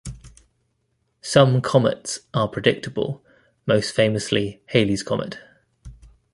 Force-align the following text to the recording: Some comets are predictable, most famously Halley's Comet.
Some 1.21 1.61
comets 1.61 2.21
are 2.33 2.47
predictable, 2.47 3.23
most 3.67 3.91
famously 3.93 4.59
Halley's 4.65 5.03
Comet. 5.03 5.37